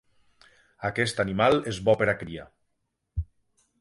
[0.89, 2.47] Aquest animal és bo per a cria.